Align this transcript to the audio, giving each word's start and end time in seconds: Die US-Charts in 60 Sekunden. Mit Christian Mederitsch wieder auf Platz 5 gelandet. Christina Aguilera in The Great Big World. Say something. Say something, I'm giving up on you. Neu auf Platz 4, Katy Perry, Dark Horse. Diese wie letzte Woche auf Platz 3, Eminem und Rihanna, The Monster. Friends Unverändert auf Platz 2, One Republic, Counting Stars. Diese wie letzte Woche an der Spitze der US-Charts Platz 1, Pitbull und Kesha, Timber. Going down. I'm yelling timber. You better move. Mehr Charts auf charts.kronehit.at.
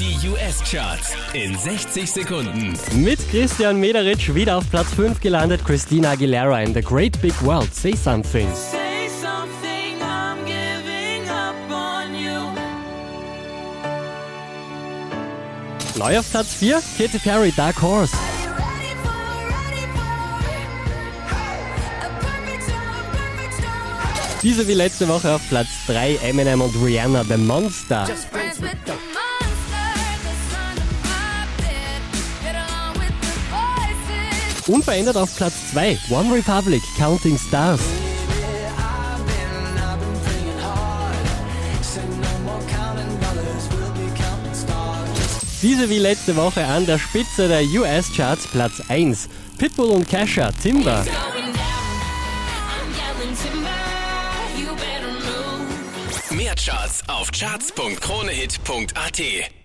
Die 0.00 0.16
US-Charts 0.30 1.12
in 1.34 1.58
60 1.58 2.10
Sekunden. 2.10 2.72
Mit 2.94 3.18
Christian 3.28 3.78
Mederitsch 3.78 4.32
wieder 4.32 4.56
auf 4.56 4.70
Platz 4.70 4.94
5 4.94 5.20
gelandet. 5.20 5.62
Christina 5.62 6.12
Aguilera 6.12 6.62
in 6.62 6.72
The 6.72 6.80
Great 6.80 7.20
Big 7.20 7.34
World. 7.42 7.74
Say 7.74 7.94
something. 7.94 8.48
Say 8.54 9.10
something, 9.20 10.00
I'm 10.00 10.38
giving 10.46 11.28
up 11.28 11.54
on 11.70 12.14
you. 12.14 12.48
Neu 15.98 16.18
auf 16.18 16.30
Platz 16.30 16.54
4, 16.54 16.80
Katy 16.96 17.18
Perry, 17.18 17.52
Dark 17.54 17.82
Horse. 17.82 18.16
Diese 24.42 24.66
wie 24.66 24.72
letzte 24.72 25.06
Woche 25.08 25.34
auf 25.34 25.46
Platz 25.50 25.68
3, 25.88 26.20
Eminem 26.22 26.62
und 26.62 26.74
Rihanna, 26.82 27.22
The 27.24 27.36
Monster. 27.36 28.06
Friends 28.06 28.39
Unverändert 34.66 35.16
auf 35.16 35.36
Platz 35.36 35.54
2, 35.72 35.98
One 36.10 36.34
Republic, 36.34 36.82
Counting 36.96 37.38
Stars. 37.38 37.80
Diese 45.62 45.88
wie 45.90 45.98
letzte 45.98 46.36
Woche 46.36 46.64
an 46.64 46.86
der 46.86 46.98
Spitze 46.98 47.46
der 47.46 47.62
US-Charts 47.62 48.46
Platz 48.46 48.80
1, 48.88 49.28
Pitbull 49.58 49.90
und 49.90 50.08
Kesha, 50.08 50.50
Timber. 50.52 51.04
Going 51.04 51.52
down. 51.52 51.60
I'm 52.64 52.88
yelling 52.96 53.36
timber. 53.36 53.68
You 54.56 54.74
better 54.76 55.12
move. 55.12 56.34
Mehr 56.34 56.54
Charts 56.54 57.02
auf 57.08 57.30
charts.kronehit.at. 57.30 59.59